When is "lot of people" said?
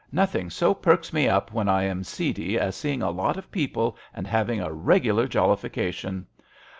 3.11-3.95